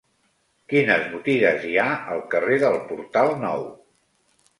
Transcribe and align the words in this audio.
Quines 0.71 1.03
botigues 1.09 1.67
hi 1.71 1.75
ha 1.81 1.85
al 2.15 2.23
carrer 2.31 2.57
del 2.65 2.79
Portal 2.93 3.31
Nou? 3.45 3.63